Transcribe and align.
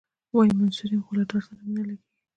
وايي 0.33 0.51
منصور 0.59 0.89
یم 0.93 1.01
خو 1.05 1.11
له 1.19 1.23
دار 1.29 1.41
سره 1.47 1.61
مي 1.63 1.71
نه 1.77 1.83
لګیږي. 1.89 2.07